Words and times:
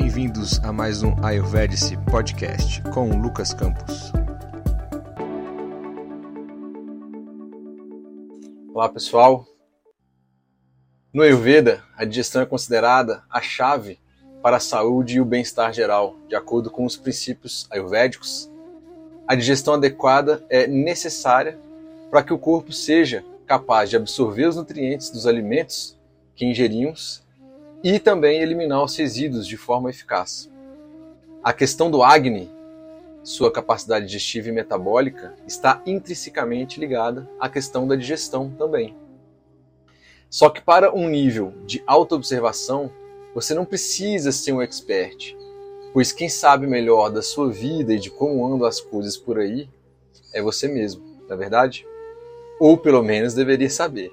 Bem-vindos 0.00 0.60
a 0.62 0.72
mais 0.72 1.02
um 1.02 1.12
Ayurvedic 1.24 1.96
Podcast 2.08 2.80
com 2.94 3.20
Lucas 3.20 3.52
Campos. 3.52 4.12
Olá 8.72 8.88
pessoal. 8.88 9.44
No 11.12 11.24
Ayurveda, 11.24 11.82
a 11.96 12.04
digestão 12.04 12.40
é 12.40 12.46
considerada 12.46 13.24
a 13.28 13.40
chave 13.40 13.98
para 14.40 14.58
a 14.58 14.60
saúde 14.60 15.16
e 15.16 15.20
o 15.20 15.24
bem-estar 15.24 15.72
geral, 15.72 16.16
de 16.28 16.36
acordo 16.36 16.70
com 16.70 16.84
os 16.84 16.96
princípios 16.96 17.66
ayurvédicos. 17.68 18.48
A 19.26 19.34
digestão 19.34 19.74
adequada 19.74 20.46
é 20.48 20.68
necessária 20.68 21.58
para 22.08 22.22
que 22.22 22.32
o 22.32 22.38
corpo 22.38 22.72
seja 22.72 23.24
capaz 23.48 23.90
de 23.90 23.96
absorver 23.96 24.46
os 24.46 24.54
nutrientes 24.54 25.10
dos 25.10 25.26
alimentos 25.26 25.98
que 26.36 26.46
ingerimos 26.46 27.26
e 27.82 27.98
também 27.98 28.40
eliminar 28.40 28.82
os 28.82 28.96
resíduos 28.96 29.46
de 29.46 29.56
forma 29.56 29.90
eficaz. 29.90 30.50
A 31.42 31.52
questão 31.52 31.90
do 31.90 32.02
Agni, 32.02 32.50
sua 33.22 33.52
capacidade 33.52 34.06
digestiva 34.06 34.48
e 34.48 34.52
metabólica, 34.52 35.34
está 35.46 35.82
intrinsecamente 35.86 36.80
ligada 36.80 37.28
à 37.38 37.48
questão 37.48 37.86
da 37.86 37.94
digestão 37.94 38.50
também. 38.50 38.96
Só 40.28 40.50
que 40.50 40.60
para 40.60 40.94
um 40.94 41.08
nível 41.08 41.52
de 41.64 41.82
autoobservação, 41.86 42.90
você 43.34 43.54
não 43.54 43.64
precisa 43.64 44.32
ser 44.32 44.52
um 44.52 44.60
expert, 44.60 45.36
pois 45.92 46.12
quem 46.12 46.28
sabe 46.28 46.66
melhor 46.66 47.10
da 47.10 47.22
sua 47.22 47.50
vida 47.50 47.94
e 47.94 47.98
de 47.98 48.10
como 48.10 48.46
andam 48.46 48.66
as 48.66 48.80
coisas 48.80 49.16
por 49.16 49.38
aí 49.38 49.68
é 50.32 50.42
você 50.42 50.68
mesmo, 50.68 51.02
não 51.26 51.34
é 51.34 51.38
verdade? 51.38 51.86
Ou 52.60 52.76
pelo 52.76 53.02
menos 53.02 53.34
deveria 53.34 53.70
saber. 53.70 54.12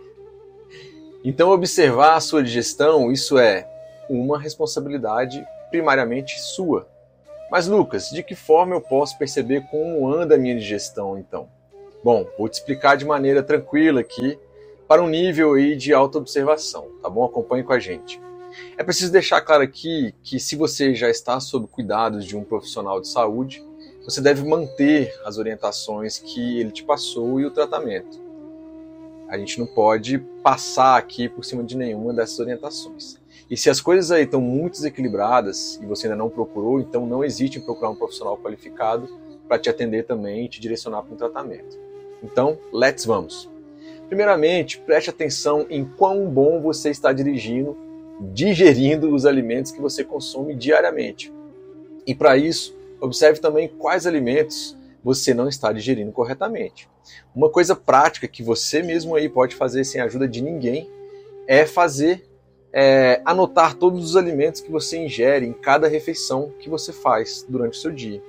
Então, 1.27 1.49
observar 1.49 2.13
a 2.13 2.19
sua 2.19 2.43
digestão, 2.43 3.11
isso 3.11 3.39
é 3.39 3.67
uma 4.07 4.39
responsabilidade 4.39 5.43
primariamente 5.71 6.39
sua. 6.39 6.87
Mas, 7.49 7.65
Lucas, 7.65 8.11
de 8.11 8.21
que 8.21 8.35
forma 8.35 8.75
eu 8.75 8.81
posso 8.81 9.17
perceber 9.17 9.65
como 9.71 10.07
anda 10.07 10.35
a 10.35 10.37
minha 10.37 10.55
digestão, 10.55 11.17
então? 11.17 11.49
Bom, 12.03 12.27
vou 12.37 12.47
te 12.47 12.53
explicar 12.53 12.95
de 12.95 13.05
maneira 13.05 13.41
tranquila 13.41 14.01
aqui, 14.01 14.37
para 14.87 15.01
um 15.01 15.09
nível 15.09 15.55
aí 15.55 15.75
de 15.75 15.91
autoobservação, 15.91 16.89
tá 17.01 17.09
bom? 17.09 17.25
Acompanhe 17.25 17.63
com 17.63 17.73
a 17.73 17.79
gente. 17.79 18.21
É 18.77 18.83
preciso 18.83 19.11
deixar 19.11 19.41
claro 19.41 19.63
aqui 19.63 20.13
que 20.21 20.39
se 20.39 20.55
você 20.55 20.93
já 20.93 21.09
está 21.09 21.39
sob 21.39 21.65
cuidados 21.65 22.23
de 22.23 22.37
um 22.37 22.43
profissional 22.43 23.01
de 23.01 23.07
saúde, 23.07 23.65
você 24.03 24.21
deve 24.21 24.47
manter 24.47 25.11
as 25.25 25.39
orientações 25.39 26.19
que 26.19 26.59
ele 26.59 26.69
te 26.69 26.83
passou 26.83 27.39
e 27.39 27.47
o 27.47 27.51
tratamento. 27.51 28.24
A 29.35 29.37
gente 29.37 29.59
não 29.59 29.67
pode 29.67 30.17
passar 30.41 30.95
aqui 30.97 31.27
por 31.27 31.43
cima 31.43 31.61
de 31.61 31.75
nenhuma 31.75 32.13
dessas 32.13 32.39
orientações. 32.39 33.17
E 33.51 33.57
se 33.57 33.69
as 33.69 33.81
coisas 33.81 34.09
aí 34.09 34.23
estão 34.23 34.39
muito 34.39 34.73
desequilibradas 34.73 35.77
e 35.83 35.85
você 35.85 36.07
ainda 36.07 36.15
não 36.15 36.29
procurou, 36.29 36.79
então 36.79 37.05
não 37.05 37.21
hesite 37.21 37.59
em 37.59 37.61
procurar 37.61 37.89
um 37.89 37.95
profissional 37.95 38.37
qualificado 38.37 39.09
para 39.45 39.59
te 39.59 39.69
atender 39.69 40.05
também 40.05 40.45
e 40.45 40.47
te 40.47 40.61
direcionar 40.61 41.03
para 41.03 41.13
um 41.13 41.17
tratamento. 41.17 41.77
Então, 42.23 42.57
let's 42.71 43.05
vamos. 43.05 43.49
Primeiramente, 44.07 44.79
preste 44.79 45.09
atenção 45.09 45.65
em 45.69 45.83
quão 45.83 46.29
bom 46.29 46.61
você 46.61 46.89
está 46.89 47.11
dirigindo, 47.11 47.77
digerindo 48.33 49.13
os 49.13 49.25
alimentos 49.25 49.69
que 49.69 49.81
você 49.81 50.01
consome 50.01 50.55
diariamente. 50.55 51.31
E 52.07 52.15
para 52.15 52.37
isso, 52.37 52.73
observe 53.01 53.41
também 53.41 53.67
quais 53.67 54.07
alimentos 54.07 54.77
você 55.05 55.35
não 55.35 55.47
está 55.47 55.71
digerindo 55.71 56.11
corretamente. 56.11 56.89
Uma 57.35 57.47
coisa 57.47 57.75
prática 57.75 58.27
que 58.27 58.41
você 58.41 58.81
mesmo 58.81 59.13
aí 59.13 59.29
pode 59.29 59.55
fazer 59.55 59.83
sem 59.83 60.01
a 60.01 60.05
ajuda 60.05 60.27
de 60.27 60.41
ninguém 60.41 60.89
é 61.47 61.63
fazer 61.67 62.27
é, 62.73 63.21
anotar 63.23 63.75
todos 63.75 64.03
os 64.03 64.15
alimentos 64.15 64.61
que 64.61 64.71
você 64.71 64.97
ingere 64.97 65.45
em 65.45 65.53
cada 65.53 65.87
refeição 65.87 66.51
que 66.59 66.67
você 66.67 66.91
faz 66.91 67.45
durante 67.47 67.77
o 67.77 67.81
seu 67.81 67.91
dia. 67.91 68.19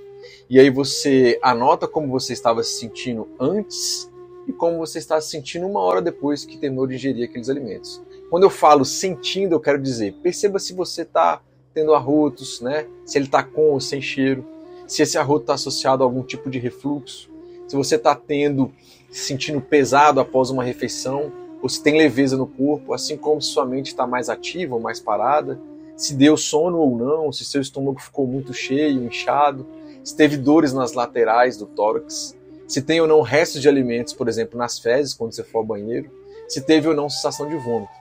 E 0.51 0.61
aí 0.61 0.69
você 0.69 1.39
anota 1.41 1.89
como 1.89 2.09
você 2.09 2.35
estava 2.35 2.63
se 2.63 2.79
sentindo 2.79 3.27
antes 3.41 4.13
e 4.47 4.53
como 4.53 4.77
você 4.77 4.99
está 4.99 5.19
se 5.19 5.31
sentindo 5.31 5.67
uma 5.67 5.81
hora 5.81 6.03
depois 6.03 6.45
que 6.45 6.59
terminou 6.59 6.87
de 6.87 6.97
ingerir 6.97 7.27
aqueles 7.27 7.49
alimentos. 7.49 8.03
Quando 8.29 8.43
eu 8.43 8.51
falo 8.51 8.85
sentindo, 8.85 9.55
eu 9.55 9.61
quero 9.61 9.81
dizer, 9.81 10.13
perceba 10.23 10.59
se 10.59 10.75
você 10.75 11.03
está 11.03 11.41
tendo 11.73 11.95
arrotos, 11.95 12.61
né? 12.61 12.87
Se 13.07 13.17
ele 13.17 13.25
está 13.25 13.43
com 13.43 13.71
ou 13.71 13.81
sem 13.81 14.03
cheiro, 14.03 14.45
se 14.87 15.03
esse 15.03 15.19
arroto 15.19 15.43
está 15.43 15.55
associado 15.55 16.03
a 16.03 16.07
algum 16.07 16.23
tipo 16.23 16.49
de 16.49 16.59
refluxo, 16.59 17.31
se 17.67 17.75
você 17.75 17.97
está 17.97 18.15
tendo, 18.15 18.73
se 19.11 19.25
sentindo 19.25 19.61
pesado 19.61 20.21
após 20.21 20.51
uma 20.51 20.63
refeição, 20.63 21.33
ou 21.61 21.69
se 21.69 21.83
tem 21.83 21.99
leveza 21.99 22.37
no 22.37 22.47
corpo, 22.47 22.93
assim 22.93 23.17
como 23.17 23.43
se 23.43 23.49
sua 23.49 23.67
mente 23.67 23.89
está 23.89 24.07
mais 24.07 24.29
ativa 24.29 24.75
ou 24.75 24.81
mais 24.81 25.01
parada, 25.01 25.59
se 25.97 26.15
deu 26.15 26.37
sono 26.37 26.79
ou 26.79 26.97
não, 26.97 27.33
se 27.33 27.45
seu 27.45 27.61
estômago 27.61 28.01
ficou 28.01 28.27
muito 28.27 28.53
cheio, 28.53 29.03
inchado, 29.03 29.67
se 30.05 30.15
teve 30.15 30.37
dores 30.37 30.73
nas 30.73 30.93
laterais 30.93 31.57
do 31.57 31.67
tórax, 31.67 32.37
se 32.69 32.83
tem 32.83 33.01
ou 33.01 33.09
não 33.09 33.23
restos 33.23 33.63
de 33.63 33.69
alimentos, 33.69 34.13
por 34.13 34.29
exemplo, 34.29 34.59
nas 34.59 34.79
fezes 34.79 35.15
quando 35.15 35.35
você 35.35 35.43
for 35.43 35.59
ao 35.59 35.65
banheiro, 35.65 36.11
se 36.47 36.61
teve 36.61 36.89
ou 36.89 36.95
não 36.95 37.09
sensação 37.09 37.49
de 37.49 37.57
vômito. 37.57 37.93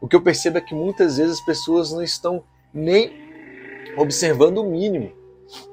O 0.00 0.06
que 0.06 0.14
eu 0.14 0.22
percebo 0.22 0.58
é 0.58 0.60
que 0.60 0.74
muitas 0.74 1.16
vezes 1.16 1.38
as 1.38 1.44
pessoas 1.44 1.90
não 1.90 2.02
estão 2.02 2.44
nem 2.72 3.12
observando 3.96 4.58
o 4.58 4.70
mínimo 4.70 5.12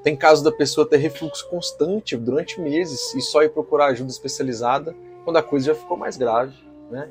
tem 0.02 0.16
casos 0.16 0.42
da 0.42 0.52
pessoa 0.52 0.88
ter 0.88 0.96
refluxo 0.96 1.48
constante 1.48 2.16
durante 2.16 2.60
meses 2.60 3.14
e 3.14 3.20
só 3.20 3.42
ir 3.42 3.50
procurar 3.50 3.86
ajuda 3.86 4.10
especializada 4.10 4.94
quando 5.24 5.36
a 5.36 5.42
coisa 5.42 5.66
já 5.66 5.74
ficou 5.74 5.96
mais 5.96 6.16
grave. 6.16 6.56
Né? 6.90 7.08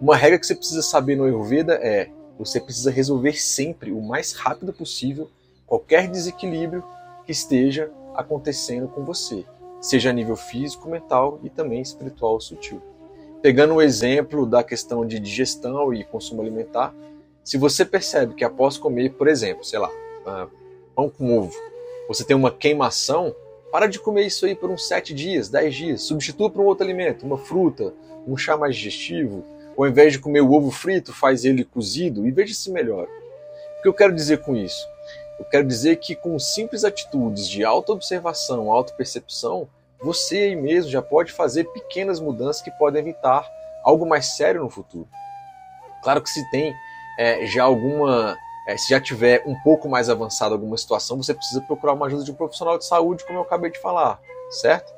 Uma 0.00 0.16
regra 0.16 0.38
que 0.38 0.46
você 0.46 0.54
precisa 0.54 0.82
saber 0.82 1.16
no 1.16 1.24
Ayurveda 1.24 1.74
é 1.74 2.10
você 2.38 2.60
precisa 2.60 2.90
resolver 2.90 3.32
sempre, 3.40 3.92
o 3.92 4.00
mais 4.00 4.32
rápido 4.32 4.72
possível, 4.72 5.30
qualquer 5.66 6.08
desequilíbrio 6.08 6.84
que 7.24 7.32
esteja 7.32 7.90
acontecendo 8.14 8.88
com 8.88 9.04
você, 9.04 9.44
seja 9.80 10.10
a 10.10 10.12
nível 10.12 10.36
físico, 10.36 10.88
mental 10.88 11.40
e 11.42 11.50
também 11.50 11.80
espiritual 11.80 12.40
sutil. 12.40 12.80
Pegando 13.42 13.74
o 13.74 13.82
exemplo 13.82 14.46
da 14.46 14.62
questão 14.62 15.06
de 15.06 15.18
digestão 15.18 15.92
e 15.94 16.04
consumo 16.04 16.42
alimentar, 16.42 16.94
se 17.42 17.56
você 17.56 17.84
percebe 17.84 18.34
que 18.34 18.44
após 18.44 18.76
comer, 18.76 19.12
por 19.12 19.28
exemplo, 19.28 19.64
sei 19.64 19.78
lá, 19.78 19.90
ah, 20.26 20.46
pão 20.94 21.08
com 21.08 21.38
ovo, 21.38 21.54
você 22.08 22.24
tem 22.24 22.36
uma 22.36 22.50
queimação, 22.50 23.34
para 23.70 23.86
de 23.86 23.98
comer 23.98 24.26
isso 24.26 24.46
aí 24.46 24.54
por 24.54 24.70
uns 24.70 24.86
7 24.86 25.12
dias, 25.12 25.48
10 25.48 25.74
dias. 25.74 26.02
Substitua 26.02 26.50
por 26.50 26.62
um 26.62 26.66
outro 26.66 26.84
alimento, 26.84 27.26
uma 27.26 27.36
fruta, 27.36 27.92
um 28.26 28.36
chá 28.36 28.56
mais 28.56 28.76
digestivo. 28.76 29.44
Ou 29.76 29.84
ao 29.84 29.90
invés 29.90 30.12
de 30.12 30.18
comer 30.18 30.40
o 30.40 30.52
ovo 30.52 30.70
frito, 30.70 31.12
faz 31.12 31.44
ele 31.44 31.64
cozido 31.64 32.26
e 32.26 32.30
veja 32.30 32.54
se 32.54 32.70
melhora. 32.70 33.08
O 33.78 33.82
que 33.82 33.88
eu 33.88 33.94
quero 33.94 34.14
dizer 34.14 34.38
com 34.38 34.56
isso? 34.56 34.86
Eu 35.38 35.44
quero 35.44 35.66
dizer 35.66 35.96
que 35.96 36.14
com 36.14 36.38
simples 36.38 36.84
atitudes 36.84 37.48
de 37.48 37.64
autoobservação, 37.64 38.70
autopercepção, 38.70 39.68
você 40.00 40.38
aí 40.38 40.56
mesmo 40.56 40.90
já 40.90 41.02
pode 41.02 41.32
fazer 41.32 41.64
pequenas 41.64 42.20
mudanças 42.20 42.62
que 42.62 42.70
podem 42.70 43.02
evitar 43.02 43.46
algo 43.84 44.06
mais 44.06 44.36
sério 44.36 44.62
no 44.62 44.70
futuro. 44.70 45.08
Claro 46.02 46.22
que 46.22 46.30
se 46.30 46.48
tem 46.50 46.72
é, 47.18 47.46
já 47.46 47.64
alguma 47.64 48.36
é, 48.66 48.76
se 48.76 48.90
já 48.90 49.00
tiver 49.00 49.42
um 49.46 49.54
pouco 49.62 49.88
mais 49.88 50.10
avançado 50.10 50.54
alguma 50.54 50.76
situação, 50.76 51.16
você 51.16 51.32
precisa 51.32 51.60
procurar 51.60 51.92
uma 51.92 52.06
ajuda 52.06 52.24
de 52.24 52.32
um 52.32 52.34
profissional 52.34 52.76
de 52.76 52.84
saúde, 52.84 53.24
como 53.24 53.38
eu 53.38 53.42
acabei 53.42 53.70
de 53.70 53.78
falar, 53.78 54.20
certo? 54.50 54.92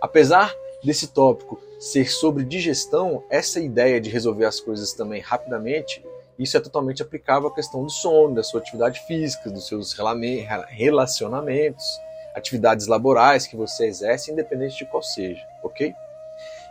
Apesar 0.00 0.54
desse 0.82 1.08
tópico 1.08 1.60
ser 1.78 2.10
sobre 2.10 2.44
digestão, 2.44 3.22
essa 3.28 3.60
ideia 3.60 4.00
de 4.00 4.08
resolver 4.08 4.46
as 4.46 4.58
coisas 4.58 4.94
também 4.94 5.20
rapidamente, 5.20 6.04
isso 6.38 6.56
é 6.56 6.60
totalmente 6.60 7.02
aplicável 7.02 7.50
à 7.50 7.54
questão 7.54 7.84
do 7.84 7.90
sono, 7.90 8.34
da 8.34 8.42
sua 8.42 8.60
atividade 8.60 9.00
física, 9.06 9.50
dos 9.50 9.66
seus 9.68 9.92
relacionamentos, 9.92 11.84
atividades 12.34 12.86
laborais 12.86 13.46
que 13.46 13.56
você 13.56 13.86
exerce, 13.86 14.32
independente 14.32 14.78
de 14.78 14.86
qual 14.86 15.02
seja, 15.02 15.46
ok? 15.62 15.94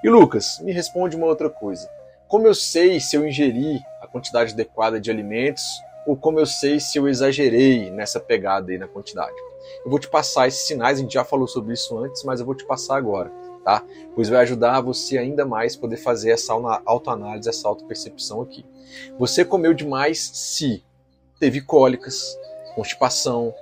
E 0.04 0.10
Lucas, 0.10 0.60
me 0.62 0.72
responde 0.72 1.16
uma 1.16 1.28
outra 1.28 1.50
coisa. 1.50 1.88
Como 2.28 2.48
eu 2.48 2.56
sei 2.56 3.00
se 3.00 3.16
eu 3.16 3.28
ingeri 3.28 3.80
a 4.02 4.08
quantidade 4.08 4.54
adequada 4.54 5.00
de 5.00 5.12
alimentos 5.12 5.64
ou 6.06 6.16
como 6.16 6.40
eu 6.40 6.46
sei 6.46 6.80
se 6.80 6.98
eu 6.98 7.07
exagerei 7.07 7.92
nessa 7.92 8.19
pegada 8.19 8.72
aí 8.72 8.78
na 8.78 8.88
quantidade. 8.88 9.36
Eu 9.84 9.92
vou 9.92 10.00
te 10.00 10.10
passar 10.10 10.48
esses 10.48 10.66
sinais, 10.66 10.98
a 10.98 11.01
gente 11.01 11.13
já 11.13 11.24
falou 11.24 11.48
sobre 11.48 11.74
isso 11.74 11.98
antes, 11.98 12.24
mas 12.24 12.40
eu 12.40 12.46
vou 12.46 12.56
te 12.56 12.66
passar 12.66 12.98
agora, 12.98 13.31
tá? 13.63 13.84
Pois 14.16 14.30
vai 14.30 14.42
ajudar 14.42 14.81
você 14.81 15.18
ainda 15.18 15.46
mais 15.46 15.75
poder 15.75 15.98
fazer 15.98 16.31
essa 16.31 16.54
autoanálise, 16.86 17.50
essa 17.50 17.68
autopercepção 17.68 18.42
aqui. 18.42 18.66
Você 19.18 19.46
comeu 19.46 19.74
demais 19.74 20.19
se 20.34 20.84
teve 21.40 21.62
cólicas, 21.62 22.38
constipação, 22.75 23.54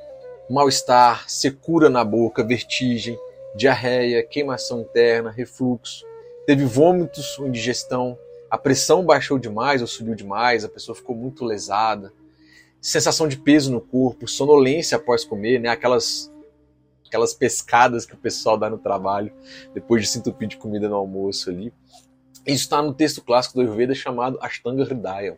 mal-estar, 0.50 1.30
secura 1.30 1.90
na 1.90 2.04
boca, 2.04 2.44
vertigem, 2.44 3.19
diarreia, 3.56 4.24
queimação 4.24 4.81
interna, 4.81 5.30
refluxo, 5.30 6.06
teve 6.45 6.63
vômitos 6.63 7.38
ou 7.40 7.48
indigestão, 7.48 8.18
a 8.50 8.57
pressão 8.57 9.04
baixou 9.04 9.38
demais 9.38 9.81
ou 9.81 9.88
subiu 9.88 10.16
demais, 10.16 10.63
a 10.63 10.69
pessoa 10.69 10.95
ficou 10.95 11.16
muito 11.16 11.44
lesada, 11.44 12.13
sensação 12.81 13.27
de 13.27 13.38
peso 13.38 13.71
no 13.71 13.81
corpo, 13.81 14.27
sonolência 14.27 14.97
após 14.97 15.24
comer, 15.24 15.59
né? 15.59 15.69
Aquelas 15.69 16.31
aquelas 17.06 17.33
pescadas 17.33 18.06
que 18.06 18.13
o 18.13 18.18
pessoal 18.18 18.57
dá 18.57 18.69
no 18.69 18.77
trabalho 18.77 19.33
depois 19.74 20.01
de 20.01 20.09
se 20.09 20.19
entupir 20.19 20.47
de 20.50 20.57
comida 20.57 20.89
no 20.89 20.95
almoço 20.95 21.50
ali. 21.50 21.74
Isso 22.45 22.63
está 22.63 22.81
no 22.81 22.94
texto 22.94 23.21
clássico 23.21 23.56
do 23.56 23.62
Ayurveda 23.62 23.95
chamado 23.95 24.38
Ashtanga 24.41 24.83
Hridaya. 24.83 25.38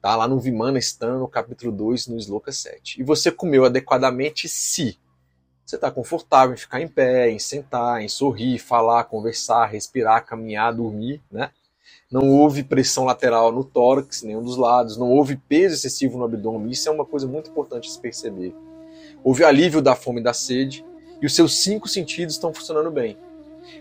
Tá 0.00 0.14
lá 0.14 0.28
no 0.28 0.38
Vimana 0.38 0.78
Stana, 0.78 1.18
no 1.18 1.26
capítulo 1.26 1.72
2, 1.72 2.08
no 2.08 2.16
Sloka 2.18 2.52
7. 2.52 3.00
E 3.00 3.04
você 3.04 3.32
comeu 3.32 3.64
adequadamente 3.64 4.48
se 4.48 4.98
você 5.66 5.76
está 5.76 5.90
confortável 5.90 6.54
em 6.54 6.58
ficar 6.58 6.80
em 6.80 6.88
pé, 6.88 7.30
em 7.30 7.38
sentar, 7.38 8.00
em 8.00 8.08
sorrir, 8.08 8.58
falar, 8.58 9.04
conversar, 9.04 9.66
respirar, 9.66 10.24
caminhar, 10.24 10.74
dormir, 10.74 11.20
né? 11.30 11.50
Não 12.10 12.30
houve 12.30 12.62
pressão 12.62 13.04
lateral 13.04 13.52
no 13.52 13.62
tórax, 13.62 14.22
nenhum 14.22 14.42
dos 14.42 14.56
lados, 14.56 14.96
não 14.96 15.10
houve 15.10 15.36
peso 15.36 15.74
excessivo 15.74 16.16
no 16.16 16.24
abdômen. 16.24 16.70
Isso 16.70 16.88
é 16.88 16.92
uma 16.92 17.04
coisa 17.04 17.26
muito 17.26 17.50
importante 17.50 17.90
se 17.90 18.00
perceber. 18.00 18.54
Houve 19.22 19.44
alívio 19.44 19.82
da 19.82 19.94
fome 19.94 20.20
e 20.20 20.24
da 20.24 20.32
sede, 20.32 20.84
e 21.20 21.26
os 21.26 21.34
seus 21.34 21.58
cinco 21.62 21.88
sentidos 21.88 22.34
estão 22.34 22.54
funcionando 22.54 22.90
bem. 22.90 23.16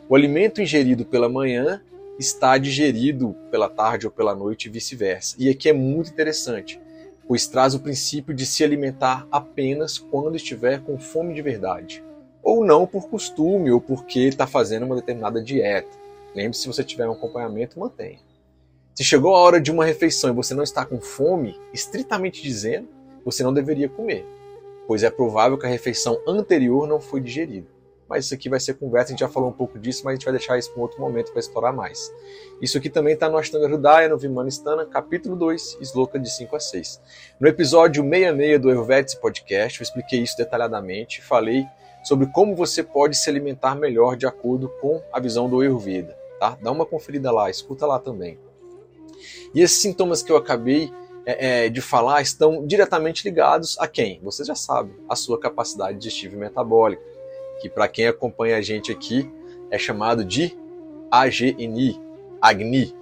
O 0.09 0.15
alimento 0.15 0.61
ingerido 0.61 1.05
pela 1.05 1.29
manhã 1.29 1.81
está 2.19 2.57
digerido 2.57 3.35
pela 3.51 3.69
tarde 3.69 4.05
ou 4.05 4.11
pela 4.11 4.35
noite 4.35 4.67
e 4.67 4.71
vice-versa. 4.71 5.35
E 5.39 5.49
aqui 5.49 5.69
é 5.69 5.73
muito 5.73 6.09
interessante, 6.09 6.79
pois 7.27 7.47
traz 7.47 7.75
o 7.75 7.79
princípio 7.79 8.33
de 8.33 8.45
se 8.45 8.63
alimentar 8.63 9.27
apenas 9.31 9.97
quando 9.97 10.35
estiver 10.35 10.81
com 10.81 10.97
fome 10.97 11.33
de 11.33 11.41
verdade, 11.41 12.03
ou 12.41 12.65
não 12.65 12.87
por 12.87 13.07
costume 13.07 13.71
ou 13.71 13.79
porque 13.79 14.21
está 14.21 14.47
fazendo 14.47 14.85
uma 14.85 14.95
determinada 14.95 15.41
dieta. 15.41 16.06
Lembre-se, 16.37 16.61
se 16.61 16.67
você 16.67 16.83
tiver 16.83 17.07
um 17.07 17.13
acompanhamento, 17.13 17.79
mantenha. 17.79 18.19
Se 18.93 19.03
chegou 19.03 19.35
a 19.35 19.39
hora 19.39 19.59
de 19.59 19.71
uma 19.71 19.83
refeição 19.83 20.29
e 20.29 20.33
você 20.33 20.53
não 20.53 20.63
está 20.63 20.85
com 20.85 21.01
fome, 21.01 21.59
estritamente 21.73 22.41
dizendo, 22.41 22.87
você 23.25 23.43
não 23.43 23.53
deveria 23.53 23.89
comer, 23.89 24.23
pois 24.87 25.01
é 25.01 25.09
provável 25.09 25.57
que 25.57 25.65
a 25.65 25.69
refeição 25.69 26.21
anterior 26.27 26.87
não 26.87 27.01
foi 27.01 27.19
digerida 27.19 27.67
mas 28.07 28.25
isso 28.25 28.33
aqui 28.33 28.49
vai 28.49 28.59
ser 28.59 28.75
conversa, 28.75 29.09
a 29.09 29.11
gente 29.11 29.19
já 29.19 29.27
falou 29.27 29.49
um 29.49 29.53
pouco 29.53 29.77
disso, 29.77 30.01
mas 30.03 30.13
a 30.13 30.15
gente 30.15 30.25
vai 30.25 30.33
deixar 30.33 30.57
isso 30.57 30.71
para 30.71 30.79
um 30.79 30.83
outro 30.83 30.99
momento 30.99 31.31
para 31.31 31.39
explorar 31.39 31.73
mais. 31.73 32.11
Isso 32.61 32.77
aqui 32.77 32.89
também 32.89 33.13
está 33.13 33.29
no 33.29 33.37
Ashtanga 33.37 33.67
Hridaya, 33.67 34.09
no 34.09 34.17
Vimanistana, 34.17 34.85
capítulo 34.85 35.35
2, 35.35 35.77
Sloka 35.81 36.17
de 36.17 36.29
5 36.29 36.55
a 36.55 36.59
6. 36.59 37.01
No 37.39 37.47
episódio 37.47 38.03
66 38.03 38.61
do 38.61 38.69
Ayurvedic 38.69 39.19
Podcast, 39.19 39.79
eu 39.79 39.83
expliquei 39.83 40.21
isso 40.21 40.37
detalhadamente, 40.37 41.21
falei 41.21 41.65
sobre 42.03 42.27
como 42.27 42.55
você 42.55 42.81
pode 42.81 43.17
se 43.17 43.29
alimentar 43.29 43.75
melhor 43.75 44.15
de 44.15 44.25
acordo 44.25 44.69
com 44.79 45.01
a 45.11 45.19
visão 45.19 45.49
do 45.49 45.59
Ayurveda. 45.59 46.26
Tá? 46.39 46.57
Dá 46.61 46.71
uma 46.71 46.85
conferida 46.85 47.31
lá, 47.31 47.49
escuta 47.49 47.85
lá 47.85 47.99
também. 47.99 48.39
E 49.53 49.61
esses 49.61 49.77
sintomas 49.77 50.21
que 50.21 50.31
eu 50.31 50.37
acabei 50.37 50.91
é, 51.25 51.65
é, 51.65 51.69
de 51.69 51.81
falar 51.81 52.21
estão 52.21 52.65
diretamente 52.65 53.27
ligados 53.27 53.77
a 53.79 53.87
quem? 53.87 54.19
Você 54.23 54.43
já 54.43 54.55
sabe, 54.55 54.91
a 55.09 55.15
sua 55.15 55.39
capacidade 55.39 55.97
digestiva 55.97 56.35
e 56.35 56.37
metabólica 56.37 57.17
que 57.59 57.69
para 57.69 57.87
quem 57.87 58.07
acompanha 58.07 58.57
a 58.57 58.61
gente 58.61 58.91
aqui 58.91 59.29
é 59.69 59.77
chamado 59.77 60.23
de 60.23 60.57
AGNI, 61.11 61.99
Agni. 62.41 62.95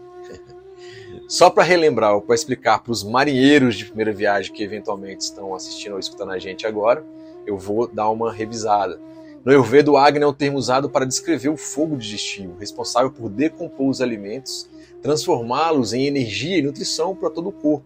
Só 1.27 1.49
para 1.49 1.63
relembrar 1.63 2.15
ou 2.15 2.21
para 2.21 2.35
explicar 2.35 2.79
para 2.79 2.91
os 2.91 3.03
marinheiros 3.03 3.75
de 3.75 3.85
primeira 3.85 4.11
viagem 4.11 4.53
que 4.53 4.63
eventualmente 4.63 5.23
estão 5.23 5.53
assistindo 5.53 5.93
ou 5.93 5.99
escutando 5.99 6.31
a 6.31 6.39
gente 6.39 6.65
agora, 6.65 7.05
eu 7.45 7.57
vou 7.57 7.87
dar 7.87 8.09
uma 8.09 8.31
revisada. 8.31 8.99
No 9.45 9.51
Ayurveda, 9.51 9.91
Agni 9.99 10.23
é 10.23 10.27
um 10.27 10.33
termo 10.33 10.57
usado 10.57 10.89
para 10.89 11.05
descrever 11.05 11.49
o 11.49 11.55
fogo 11.55 11.95
digestivo, 11.95 12.57
responsável 12.57 13.11
por 13.11 13.29
decompor 13.29 13.89
os 13.89 14.01
alimentos, 14.01 14.67
transformá-los 15.03 15.93
em 15.93 16.07
energia 16.07 16.57
e 16.57 16.63
nutrição 16.63 17.15
para 17.15 17.29
todo 17.29 17.49
o 17.49 17.51
corpo. 17.51 17.85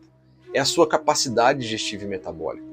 É 0.54 0.62
a 0.62 0.66
sua 0.66 0.88
capacidade 0.88 1.60
digestiva 1.60 2.06
e 2.06 2.08
metabólica. 2.08 2.66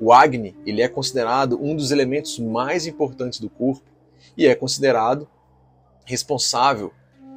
O 0.00 0.14
Agni 0.14 0.56
ele 0.64 0.80
é 0.80 0.88
considerado 0.88 1.62
um 1.62 1.76
dos 1.76 1.90
elementos 1.90 2.38
mais 2.38 2.86
importantes 2.86 3.38
do 3.38 3.50
corpo 3.50 3.84
e 4.34 4.46
é 4.46 4.54
considerado 4.54 5.28
responsável 6.06 6.90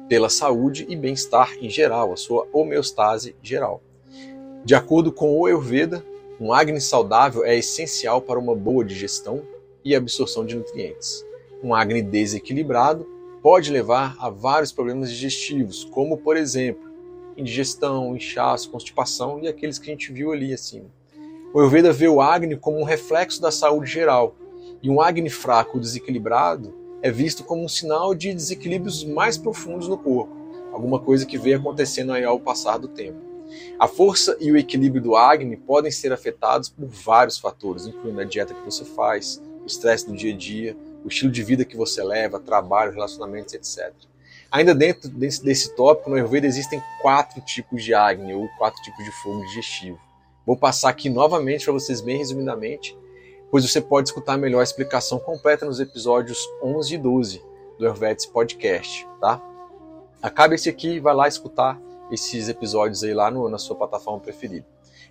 pela 0.08 0.30
saúde 0.30 0.86
e 0.88 0.96
bem-estar 0.96 1.58
em 1.60 1.68
geral, 1.68 2.10
a 2.10 2.16
sua 2.16 2.48
homeostase 2.54 3.36
geral. 3.42 3.82
De 4.64 4.74
acordo 4.74 5.12
com 5.12 5.38
o 5.38 5.44
Ayurveda, 5.44 6.02
um 6.40 6.54
Agni 6.54 6.80
saudável 6.80 7.44
é 7.44 7.54
essencial 7.54 8.22
para 8.22 8.40
uma 8.40 8.54
boa 8.54 8.82
digestão 8.82 9.42
e 9.86 9.94
absorção 9.94 10.44
de 10.44 10.56
nutrientes. 10.56 11.24
Um 11.62 11.72
Agni 11.72 12.02
desequilibrado 12.02 13.06
pode 13.40 13.70
levar 13.70 14.16
a 14.18 14.28
vários 14.28 14.72
problemas 14.72 15.08
digestivos, 15.08 15.84
como 15.84 16.18
por 16.18 16.36
exemplo, 16.36 16.90
indigestão, 17.36 18.16
inchaço, 18.16 18.68
constipação 18.68 19.38
e 19.40 19.46
aqueles 19.46 19.78
que 19.78 19.88
a 19.88 19.92
gente 19.92 20.12
viu 20.12 20.32
ali 20.32 20.52
acima. 20.52 20.86
O 21.54 21.60
Ayurveda 21.60 21.92
vê 21.92 22.08
o 22.08 22.20
Agni 22.20 22.56
como 22.56 22.80
um 22.80 22.84
reflexo 22.84 23.40
da 23.40 23.52
saúde 23.52 23.88
geral, 23.88 24.34
e 24.82 24.90
um 24.90 25.00
Agni 25.00 25.30
fraco 25.30 25.76
ou 25.76 25.80
desequilibrado 25.80 26.74
é 27.00 27.08
visto 27.08 27.44
como 27.44 27.62
um 27.62 27.68
sinal 27.68 28.12
de 28.12 28.34
desequilíbrios 28.34 29.04
mais 29.04 29.38
profundos 29.38 29.86
no 29.86 29.96
corpo, 29.96 30.34
alguma 30.72 30.98
coisa 30.98 31.24
que 31.24 31.38
vem 31.38 31.54
acontecendo 31.54 32.12
aí 32.12 32.24
ao 32.24 32.40
passar 32.40 32.78
do 32.78 32.88
tempo. 32.88 33.18
A 33.78 33.86
força 33.86 34.36
e 34.40 34.50
o 34.50 34.56
equilíbrio 34.56 35.00
do 35.00 35.14
Agni 35.14 35.56
podem 35.56 35.92
ser 35.92 36.12
afetados 36.12 36.68
por 36.68 36.86
vários 36.86 37.38
fatores, 37.38 37.86
incluindo 37.86 38.20
a 38.20 38.24
dieta 38.24 38.52
que 38.52 38.64
você 38.64 38.84
faz, 38.84 39.40
estresse 39.66 40.06
do 40.06 40.16
dia 40.16 40.32
a 40.32 40.36
dia, 40.36 40.76
o 41.04 41.08
estilo 41.08 41.30
de 41.30 41.42
vida 41.42 41.64
que 41.64 41.76
você 41.76 42.02
leva, 42.02 42.40
trabalho, 42.40 42.92
relacionamentos, 42.92 43.54
etc. 43.54 43.92
Ainda 44.50 44.74
dentro 44.74 45.08
desse, 45.08 45.44
desse 45.44 45.74
tópico, 45.74 46.08
no 46.08 46.16
Ayurveda 46.16 46.46
existem 46.46 46.82
quatro 47.02 47.40
tipos 47.40 47.82
de 47.82 47.92
Agni, 47.92 48.34
ou 48.34 48.48
quatro 48.58 48.82
tipos 48.82 49.04
de 49.04 49.10
fogo 49.10 49.44
digestivo. 49.46 49.98
Vou 50.46 50.56
passar 50.56 50.90
aqui 50.90 51.10
novamente 51.10 51.64
para 51.64 51.72
vocês 51.72 52.00
bem 52.00 52.18
resumidamente, 52.18 52.96
pois 53.50 53.68
você 53.68 53.80
pode 53.80 54.08
escutar 54.08 54.36
melhor 54.36 54.60
a 54.60 54.64
explicação 54.64 55.18
completa 55.18 55.66
nos 55.66 55.80
episódios 55.80 56.38
11 56.62 56.94
e 56.94 56.98
12 56.98 57.42
do 57.78 57.84
Ayurvedic 57.84 58.30
Podcast, 58.32 59.06
tá? 59.20 59.42
Acaba 60.22 60.54
esse 60.54 60.68
aqui 60.68 60.94
e 60.94 61.00
vai 61.00 61.14
lá 61.14 61.28
escutar 61.28 61.80
esses 62.10 62.48
episódios 62.48 63.02
aí 63.02 63.12
lá 63.12 63.30
no, 63.30 63.48
na 63.48 63.58
sua 63.58 63.76
plataforma 63.76 64.20
preferida. 64.20 64.66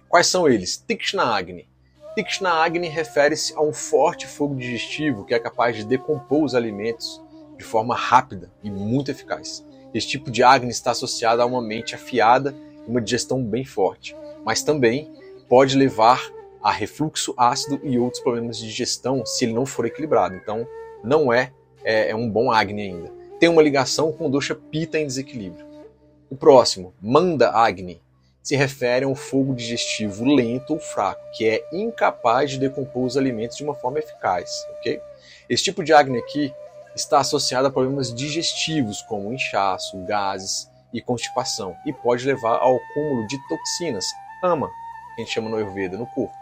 Quais 0.07 0.27
são 0.27 0.47
eles? 0.47 0.77
Tikshna 0.77 1.23
Agni. 1.23 1.67
Tikshna 2.15 2.50
Agni 2.50 2.88
refere-se 2.88 3.53
a 3.56 3.62
um 3.62 3.73
forte 3.73 4.25
fogo 4.25 4.56
digestivo 4.56 5.25
que 5.25 5.33
é 5.33 5.39
capaz 5.39 5.75
de 5.75 5.83
decompor 5.83 6.45
os 6.45 6.56
alimentos 6.56 7.21
de 7.57 7.63
forma 7.63 7.94
rápida 7.94 8.50
e 8.63 8.71
muito 8.71 9.12
eficaz. 9.12 9.65
Esse 9.94 10.07
tipo 10.07 10.31
de 10.31 10.41
Agni 10.41 10.71
está 10.71 10.91
associado 10.91 11.41
a 11.41 11.45
uma 11.45 11.62
mente 11.62 11.94
afiada 11.94 12.56
e 12.88 12.89
uma 12.89 13.01
digestão 13.01 13.44
bem 13.44 13.65
forte, 13.65 14.15
mas 14.45 14.63
também 14.63 15.12
pode 15.50 15.77
levar 15.77 16.21
a 16.63 16.71
refluxo 16.71 17.33
ácido 17.35 17.81
e 17.83 18.00
outros 18.00 18.23
problemas 18.23 18.57
de 18.57 18.67
digestão 18.67 19.25
se 19.25 19.44
ele 19.44 19.53
não 19.53 19.65
for 19.65 19.85
equilibrado. 19.85 20.35
Então, 20.35 20.65
não 21.03 21.33
é, 21.33 21.51
é, 21.83 22.12
é 22.12 22.15
um 22.15 22.29
bom 22.29 22.50
Agni 22.50 22.81
ainda. 22.81 23.12
Tem 23.41 23.50
uma 23.50 23.62
ligação 23.62 24.13
com 24.13 24.27
o 24.27 24.56
Pita 24.71 24.97
em 24.97 25.06
desequilíbrio. 25.06 25.65
O 26.29 26.35
próximo, 26.38 26.94
Manda 27.01 27.51
Agni, 27.51 28.01
se 28.45 28.56
refere 28.56 29.06
a 29.06 29.07
um 29.07 29.15
fogo 29.15 29.56
digestivo 29.56 30.24
lento 30.24 30.74
ou 30.74 30.80
fraco, 30.80 31.25
que 31.31 31.50
é 31.50 31.65
incapaz 31.74 32.51
de 32.51 32.60
decompor 32.60 33.03
os 33.03 33.17
alimentos 33.17 33.58
de 33.58 33.63
uma 33.63 33.74
forma 33.74 33.98
eficaz. 33.98 34.63
ok? 34.77 35.01
Esse 35.50 35.63
tipo 35.63 35.84
de 35.84 35.91
Agni 35.91 36.19
aqui 36.19 36.53
está 36.96 37.19
associado 37.19 37.67
a 37.67 37.72
problemas 37.72 38.13
digestivos, 38.13 39.01
como 39.01 39.34
inchaço, 39.34 39.98
gases 40.05 40.69
e 40.93 41.01
constipação, 41.01 41.75
e 41.88 41.91
pode 41.91 42.24
levar 42.24 42.60
ao 42.60 42.75
acúmulo 42.75 43.25
de 43.25 43.36
toxinas, 43.48 44.05
AMA, 44.43 44.67
que 44.67 45.22
a 45.22 45.25
gente 45.25 45.34
chama 45.34 45.50
no 45.50 45.58
Ayurveda, 45.58 45.98
no 45.98 46.05
corpo. 46.05 46.36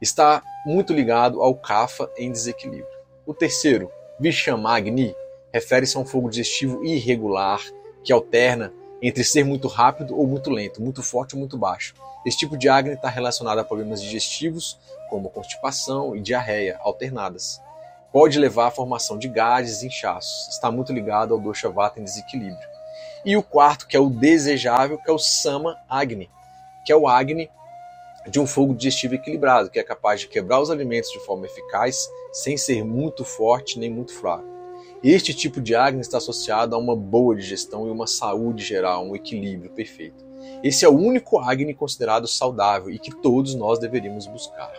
Está 0.00 0.42
muito 0.64 0.94
ligado 0.94 1.42
ao 1.42 1.54
Kapha 1.54 2.10
em 2.16 2.32
desequilíbrio. 2.32 2.88
O 3.26 3.34
terceiro, 3.34 3.92
Vishamagni, 4.18 5.14
refere-se 5.52 5.94
a 5.94 6.00
um 6.00 6.06
fogo 6.06 6.30
digestivo 6.30 6.82
irregular 6.82 7.60
que 8.02 8.14
alterna 8.14 8.72
entre 9.06 9.22
ser 9.22 9.44
muito 9.44 9.68
rápido 9.68 10.18
ou 10.18 10.26
muito 10.26 10.48
lento, 10.48 10.80
muito 10.80 11.02
forte 11.02 11.34
ou 11.34 11.38
muito 11.38 11.58
baixo. 11.58 11.94
Esse 12.24 12.38
tipo 12.38 12.56
de 12.56 12.70
Agni 12.70 12.94
está 12.94 13.10
relacionado 13.10 13.58
a 13.58 13.64
problemas 13.64 14.00
digestivos, 14.00 14.78
como 15.10 15.28
constipação 15.28 16.16
e 16.16 16.22
diarreia 16.22 16.78
alternadas. 16.80 17.60
Pode 18.10 18.38
levar 18.38 18.68
à 18.68 18.70
formação 18.70 19.18
de 19.18 19.28
gases 19.28 19.82
e 19.82 19.88
inchaços. 19.88 20.48
Está 20.48 20.70
muito 20.70 20.90
ligado 20.90 21.34
ao 21.34 21.40
dosha 21.40 21.68
vata 21.68 22.00
em 22.00 22.04
desequilíbrio. 22.04 22.68
E 23.26 23.36
o 23.36 23.42
quarto, 23.42 23.86
que 23.86 23.94
é 23.94 24.00
o 24.00 24.08
desejável, 24.08 24.96
que 24.96 25.10
é 25.10 25.12
o 25.12 25.18
Sama 25.18 25.76
Agni, 25.86 26.30
que 26.86 26.92
é 26.92 26.96
o 26.96 27.06
Agni 27.06 27.50
de 28.26 28.40
um 28.40 28.46
fogo 28.46 28.74
digestivo 28.74 29.16
equilibrado, 29.16 29.68
que 29.68 29.78
é 29.78 29.82
capaz 29.82 30.20
de 30.20 30.28
quebrar 30.28 30.60
os 30.60 30.70
alimentos 30.70 31.10
de 31.10 31.20
forma 31.20 31.44
eficaz, 31.44 32.08
sem 32.32 32.56
ser 32.56 32.82
muito 32.82 33.22
forte 33.22 33.78
nem 33.78 33.90
muito 33.90 34.14
fraco. 34.14 34.53
Este 35.04 35.34
tipo 35.34 35.60
de 35.60 35.74
Agni 35.74 36.00
está 36.00 36.16
associado 36.16 36.74
a 36.74 36.78
uma 36.78 36.96
boa 36.96 37.36
digestão 37.36 37.86
e 37.86 37.90
uma 37.90 38.06
saúde 38.06 38.64
geral, 38.64 39.06
um 39.06 39.14
equilíbrio 39.14 39.70
perfeito. 39.70 40.24
Esse 40.62 40.86
é 40.86 40.88
o 40.88 40.96
único 40.96 41.38
Agni 41.38 41.74
considerado 41.74 42.26
saudável 42.26 42.90
e 42.90 42.98
que 42.98 43.14
todos 43.20 43.54
nós 43.54 43.78
deveríamos 43.78 44.26
buscar. 44.26 44.72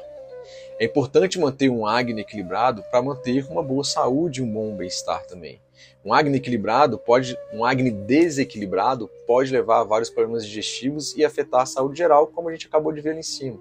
É 0.79 0.85
importante 0.85 1.37
manter 1.37 1.69
um 1.69 1.85
Agni 1.85 2.21
equilibrado 2.21 2.81
para 2.89 3.03
manter 3.03 3.45
uma 3.51 3.61
boa 3.61 3.83
saúde 3.83 4.39
e 4.39 4.43
um 4.43 4.51
bom 4.51 4.75
bem-estar 4.75 5.27
também. 5.27 5.61
Um 6.03 6.11
Agni 6.11 6.37
equilibrado 6.37 6.97
pode, 6.97 7.37
um 7.53 7.63
Agni 7.63 7.91
desequilibrado 7.91 9.07
pode 9.27 9.51
levar 9.51 9.81
a 9.81 9.83
vários 9.83 10.09
problemas 10.09 10.43
digestivos 10.43 11.15
e 11.15 11.23
afetar 11.23 11.61
a 11.61 11.67
saúde 11.67 11.99
geral, 11.99 12.25
como 12.25 12.49
a 12.49 12.51
gente 12.51 12.65
acabou 12.65 12.91
de 12.91 12.99
ver 12.99 13.11
ali 13.11 13.19
em 13.19 13.21
cima. 13.21 13.59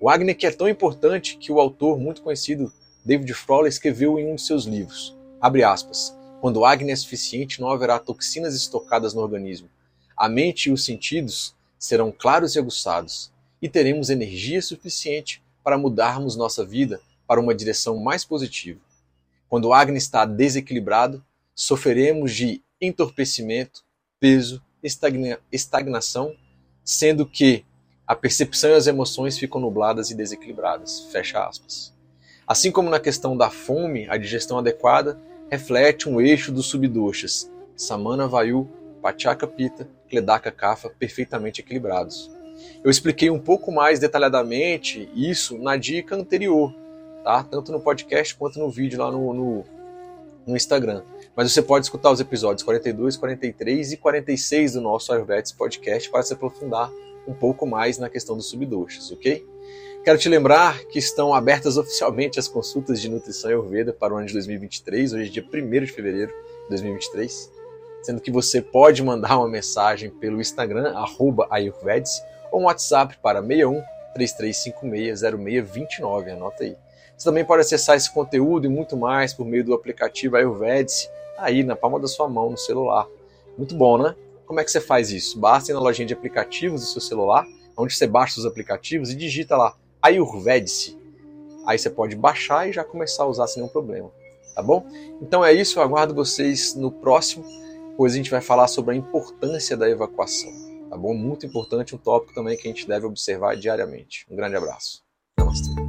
O 0.00 0.08
Agni 0.08 0.36
que 0.36 0.46
é 0.46 0.52
tão 0.52 0.68
importante 0.68 1.36
que 1.36 1.50
o 1.50 1.58
autor 1.58 1.98
muito 1.98 2.22
conhecido 2.22 2.72
David 3.04 3.34
Froller 3.34 3.68
escreveu 3.68 4.20
em 4.20 4.30
um 4.30 4.36
de 4.36 4.42
seus 4.42 4.66
livros, 4.66 5.15
abre 5.40 5.62
aspas, 5.62 6.16
quando 6.40 6.58
o 6.58 6.64
Agni 6.64 6.92
é 6.92 6.96
suficiente 6.96 7.60
não 7.60 7.70
haverá 7.70 7.98
toxinas 7.98 8.54
estocadas 8.54 9.14
no 9.14 9.20
organismo. 9.20 9.68
A 10.16 10.28
mente 10.28 10.68
e 10.68 10.72
os 10.72 10.84
sentidos 10.84 11.54
serão 11.78 12.12
claros 12.12 12.54
e 12.54 12.58
aguçados, 12.58 13.30
e 13.60 13.68
teremos 13.68 14.10
energia 14.10 14.60
suficiente 14.62 15.42
para 15.64 15.78
mudarmos 15.78 16.36
nossa 16.36 16.64
vida 16.64 17.00
para 17.26 17.40
uma 17.40 17.54
direção 17.54 17.96
mais 17.96 18.24
positiva. 18.24 18.80
Quando 19.48 19.66
o 19.66 19.74
Agni 19.74 19.98
está 19.98 20.24
desequilibrado, 20.24 21.24
sofreremos 21.54 22.32
de 22.34 22.62
entorpecimento, 22.80 23.84
peso, 24.20 24.62
estagna 24.82 25.38
estagnação, 25.50 26.34
sendo 26.84 27.26
que 27.26 27.64
a 28.06 28.14
percepção 28.14 28.70
e 28.70 28.74
as 28.74 28.86
emoções 28.86 29.38
ficam 29.38 29.60
nubladas 29.60 30.10
e 30.10 30.14
desequilibradas. 30.14 31.00
Fecha 31.10 31.44
aspas. 31.44 31.95
Assim 32.46 32.70
como 32.70 32.88
na 32.88 33.00
questão 33.00 33.36
da 33.36 33.50
fome, 33.50 34.06
a 34.08 34.16
digestão 34.16 34.58
adequada 34.58 35.18
reflete 35.50 36.08
um 36.08 36.20
eixo 36.20 36.52
dos 36.52 36.66
subdoshas, 36.66 37.50
Samana 37.74 38.28
Vayu, 38.28 38.68
Pachaka 39.02 39.48
Pita, 39.48 39.88
Kledaka 40.08 40.52
Kapha, 40.52 40.88
perfeitamente 40.90 41.60
equilibrados. 41.60 42.30
Eu 42.84 42.90
expliquei 42.90 43.30
um 43.30 43.38
pouco 43.38 43.72
mais 43.72 43.98
detalhadamente 43.98 45.10
isso 45.14 45.58
na 45.58 45.76
dica 45.76 46.14
anterior, 46.14 46.72
tá? 47.24 47.42
Tanto 47.42 47.72
no 47.72 47.80
podcast 47.80 48.34
quanto 48.36 48.60
no 48.60 48.70
vídeo 48.70 49.00
lá 49.00 49.10
no, 49.10 49.32
no, 49.34 49.64
no 50.46 50.56
Instagram. 50.56 51.02
Mas 51.34 51.52
você 51.52 51.60
pode 51.60 51.84
escutar 51.86 52.12
os 52.12 52.20
episódios 52.20 52.62
42, 52.62 53.16
43 53.16 53.92
e 53.92 53.96
46 53.96 54.74
do 54.74 54.80
nosso 54.80 55.12
Ayurvedic 55.12 55.56
Podcast 55.56 56.08
para 56.08 56.22
se 56.22 56.32
aprofundar 56.32 56.90
um 57.26 57.34
pouco 57.34 57.66
mais 57.66 57.98
na 57.98 58.08
questão 58.08 58.36
dos 58.36 58.48
subdoshas, 58.48 59.10
ok? 59.10 59.44
Quero 60.06 60.18
te 60.18 60.28
lembrar 60.28 60.84
que 60.84 61.00
estão 61.00 61.34
abertas 61.34 61.76
oficialmente 61.76 62.38
as 62.38 62.46
consultas 62.46 63.00
de 63.00 63.08
nutrição 63.10 63.50
Ayurveda 63.50 63.92
para 63.92 64.14
o 64.14 64.16
ano 64.16 64.28
de 64.28 64.34
2023, 64.34 65.14
hoje 65.14 65.28
é 65.28 65.32
dia 65.32 65.44
1 65.44 65.84
de 65.84 65.86
fevereiro 65.88 66.30
de 66.30 66.68
2023, 66.68 67.50
sendo 68.04 68.20
que 68.20 68.30
você 68.30 68.62
pode 68.62 69.02
mandar 69.02 69.36
uma 69.36 69.48
mensagem 69.48 70.08
pelo 70.08 70.40
Instagram, 70.40 70.94
Ayurvedic, 71.50 72.08
ou 72.52 72.60
um 72.60 72.64
WhatsApp 72.66 73.18
para 73.20 73.42
61 73.42 73.82
3356 74.14 75.22
0629, 75.42 76.30
anota 76.30 76.62
aí. 76.62 76.76
Você 77.18 77.24
também 77.24 77.44
pode 77.44 77.62
acessar 77.62 77.96
esse 77.96 78.14
conteúdo 78.14 78.66
e 78.66 78.68
muito 78.68 78.96
mais 78.96 79.34
por 79.34 79.44
meio 79.44 79.64
do 79.64 79.74
aplicativo 79.74 80.36
Ayurvedic, 80.36 81.08
aí 81.36 81.64
na 81.64 81.74
palma 81.74 81.98
da 81.98 82.06
sua 82.06 82.28
mão, 82.28 82.48
no 82.48 82.56
celular. 82.56 83.08
Muito 83.58 83.74
bom, 83.74 83.98
né? 83.98 84.14
Como 84.46 84.60
é 84.60 84.64
que 84.64 84.70
você 84.70 84.80
faz 84.80 85.10
isso? 85.10 85.36
Basta 85.36 85.72
ir 85.72 85.74
na 85.74 85.80
lojinha 85.80 86.06
de 86.06 86.14
aplicativos 86.14 86.82
do 86.82 86.86
seu 86.86 87.00
celular, 87.00 87.44
onde 87.76 87.92
você 87.92 88.06
baixa 88.06 88.38
os 88.38 88.46
aplicativos 88.46 89.10
e 89.10 89.16
digita 89.16 89.56
lá 89.56 89.74
Ayurvedic. 90.00 90.96
Aí 91.66 91.78
você 91.78 91.90
pode 91.90 92.14
baixar 92.14 92.68
e 92.68 92.72
já 92.72 92.84
começar 92.84 93.24
a 93.24 93.26
usar 93.26 93.46
sem 93.46 93.60
nenhum 93.60 93.72
problema, 93.72 94.10
tá 94.54 94.62
bom? 94.62 94.86
Então 95.20 95.44
é 95.44 95.52
isso, 95.52 95.78
eu 95.78 95.82
aguardo 95.82 96.14
vocês 96.14 96.74
no 96.74 96.92
próximo, 96.92 97.44
pois 97.96 98.12
a 98.12 98.16
gente 98.16 98.30
vai 98.30 98.40
falar 98.40 98.68
sobre 98.68 98.94
a 98.94 98.96
importância 98.96 99.76
da 99.76 99.88
evacuação, 99.90 100.52
tá 100.88 100.96
bom? 100.96 101.12
Muito 101.12 101.44
importante, 101.44 101.94
um 101.94 101.98
tópico 101.98 102.34
também 102.34 102.56
que 102.56 102.68
a 102.68 102.70
gente 102.70 102.86
deve 102.86 103.06
observar 103.06 103.56
diariamente. 103.56 104.26
Um 104.30 104.36
grande 104.36 104.56
abraço. 104.56 105.02
Namastê. 105.38 105.85